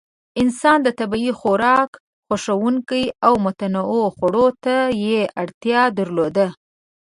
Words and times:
انسان 0.41 0.79
طبیعي 0.99 1.31
خوراک 1.39 1.89
خوښونکی 2.25 3.03
و 3.09 3.13
او 3.27 3.33
متنوع 3.45 4.05
خوړو 4.17 4.47
ته 4.63 4.75
یې 5.05 5.19
اړتیا 5.41 5.81
درلوده. 5.97 6.47